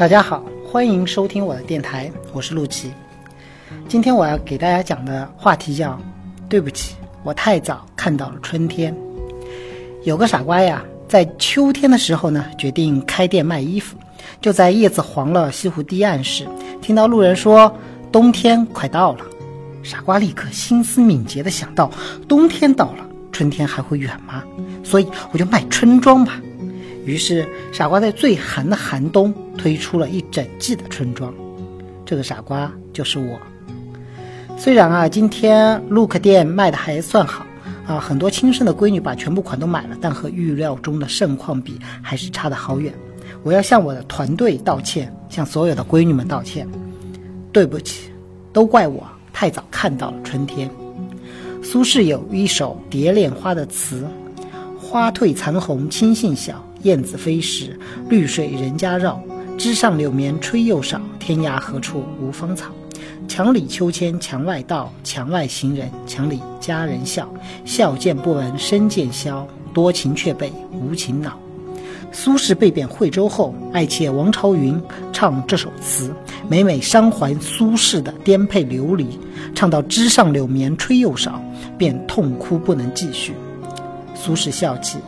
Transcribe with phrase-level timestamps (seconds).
[0.00, 2.90] 大家好，欢迎收听我的电台，我是陆琪。
[3.86, 6.00] 今天我要给大家讲的话题叫
[6.48, 8.96] “对不起，我太早看到了春天”。
[10.04, 13.94] 有个傻瓜呀，在秋天的时候呢，决定开店卖衣服。
[14.40, 16.48] 就在叶子黄了、西湖堤岸时，
[16.80, 17.76] 听到路人说
[18.10, 19.26] 冬天快到了，
[19.82, 21.90] 傻瓜立刻心思敏捷地想到：
[22.26, 24.42] 冬天到了，春天还会远吗？
[24.82, 26.40] 所以我就卖春装吧。
[27.10, 31.34] 于是，傻瓜在最寒的寒冬推出了一整季的春装。
[32.06, 33.36] 这个傻瓜就是我。
[34.56, 37.44] 虽然啊，今天 Look 店卖的还算好
[37.84, 42.94] 啊，很多亲生的闺女把全部款都买了，但和预料中的盛况比，还是差得好远。
[43.42, 46.68] 我要向我的团队道歉，向所有的闺女们道歉，
[47.50, 48.12] 对不起，
[48.52, 50.70] 都怪我太早看到了春天。
[51.60, 54.06] 苏轼有一首《蝶恋花》的词
[54.80, 59.22] ：“花褪残红青杏小。”燕子飞时，绿水人家绕。
[59.58, 62.70] 枝上柳绵吹又少，天涯何处无芳草？
[63.28, 67.28] 墙里秋千墙外道，墙外行人墙里佳人笑。
[67.64, 71.38] 笑渐不闻声渐消，多情却被无情恼。
[72.10, 74.80] 苏轼被贬惠州后，爱妾王朝云
[75.12, 76.12] 唱这首词，
[76.48, 79.18] 每每伤怀苏轼的颠沛流离，
[79.54, 81.40] 唱到枝上柳绵吹又少，
[81.76, 83.34] 便痛哭不能继续。
[84.22, 84.98] 苏轼笑气，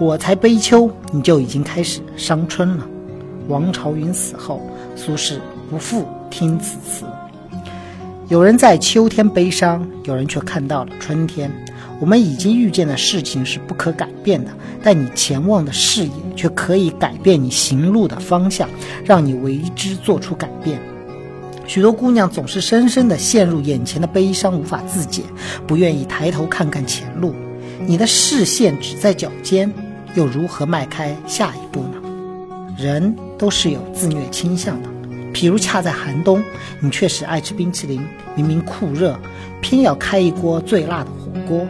[0.00, 2.86] 我才悲秋，你就已经开始伤春了。
[3.46, 4.62] 王朝云死后，
[4.96, 7.04] 苏轼不复听此词。
[8.28, 11.52] 有人在秋天悲伤，有人却看到了春天。
[12.00, 14.50] 我们已经预见的事情是不可改变的，
[14.82, 18.66] 但你前望的视野却可以改变你行路的方向，
[19.04, 20.80] 让你为之做出改变。
[21.66, 25.22] 许多姑娘总是深深地陷入眼前的悲伤，无法自解，
[25.66, 27.34] 不愿意抬头看看前路。
[27.86, 29.72] 你的视线只在脚尖，
[30.14, 32.74] 又如何迈开下一步呢？
[32.78, 34.88] 人都是有自虐倾向的，
[35.34, 36.42] 譬如恰在寒冬，
[36.80, 38.02] 你确实爱吃冰淇淋，
[38.34, 39.18] 明明酷热，
[39.60, 41.66] 偏要开一锅最辣的火锅。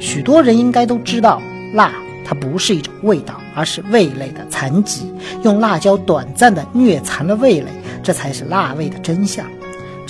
[0.00, 1.40] 许多人应该都知道，
[1.72, 1.92] 辣
[2.26, 5.12] 它不是一种味道，而是味蕾的残疾。
[5.42, 7.68] 用辣椒短暂的虐残了味蕾，
[8.02, 9.46] 这才是辣味的真相。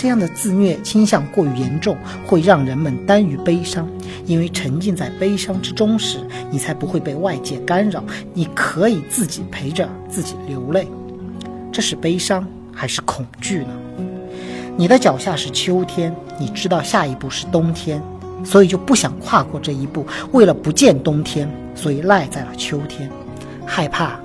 [0.04, 3.88] 这样的自虐倾向过于严重，会让人们耽于悲伤。
[4.26, 6.18] 因为沉浸在悲伤之中时，
[6.50, 8.04] 你才不会被外界干扰，
[8.34, 10.86] 你可以自己陪着自己流泪。
[11.72, 13.74] 这是悲伤还是恐惧呢？
[14.76, 18.02] 你的脚下是秋天，你知道下一步是冬天，
[18.44, 20.06] 所以就不想跨过这一步。
[20.32, 23.10] 为了不见冬天，所以赖在了秋天，
[23.64, 24.20] 害怕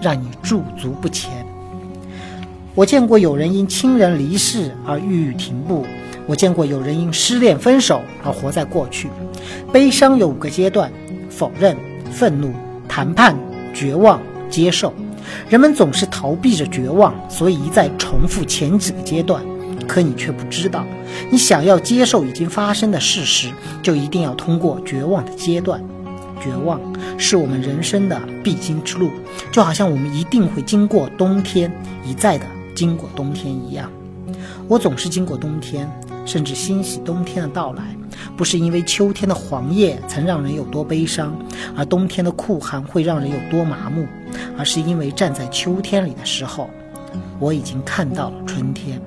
[0.00, 1.44] 让你驻足不前。
[2.76, 5.86] 我见过有人因亲人离世而郁郁停步，
[6.26, 9.08] 我见过有人因失恋分手而活在过去。
[9.72, 10.92] 悲伤有五个阶段：
[11.30, 11.74] 否认、
[12.12, 12.52] 愤怒、
[12.86, 13.34] 谈判、
[13.72, 14.20] 绝望、
[14.50, 14.92] 接受。
[15.48, 19.42] 人们总是逃避着绝望，所以一再重复前几个阶段。
[19.88, 20.84] 可你却不知道，
[21.30, 23.50] 你想要接受已经发生的事实，
[23.82, 25.82] 就一定要通过绝望的阶段。
[26.42, 26.78] 绝望
[27.16, 29.10] 是我们人生的必经之路，
[29.50, 31.72] 就好像我们一定会经过冬天，
[32.04, 32.44] 一再的。
[32.76, 33.90] 经过冬天一样，
[34.68, 35.90] 我总是经过冬天，
[36.26, 37.82] 甚至欣喜冬天的到来。
[38.36, 41.34] 不是因为秋天的黄叶曾让人有多悲伤，
[41.74, 44.06] 而冬天的酷寒会让人有多麻木，
[44.58, 46.68] 而是因为站在秋天里的时候，
[47.40, 49.00] 我已经看到了春天。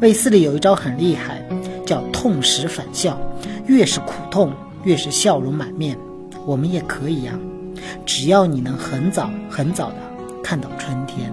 [0.00, 1.40] 卫斯理有一招很厉害，
[1.86, 3.16] 叫痛时反笑，
[3.66, 5.96] 越是苦痛，越是笑容满面。
[6.44, 7.32] 我们也可以呀，
[8.04, 9.96] 只要你能很早很早的
[10.42, 11.32] 看到春天。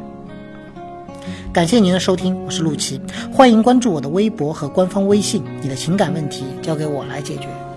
[1.53, 2.99] 感谢您的收听，我是陆琪，
[3.31, 7.68] 欢迎关注我的微博和官方微信，你的情感问题交给我来解决。